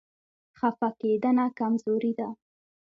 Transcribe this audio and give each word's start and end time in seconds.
خفه 0.57 0.89
کېدنه 0.99 1.45
کمزوري 1.59 2.11
ده. 2.19 2.27